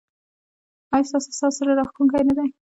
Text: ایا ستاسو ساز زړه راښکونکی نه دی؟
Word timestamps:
ایا 0.93 1.07
ستاسو 1.09 1.29
ساز 1.39 1.53
زړه 1.59 1.73
راښکونکی 1.79 2.23
نه 2.29 2.33
دی؟ 2.37 2.49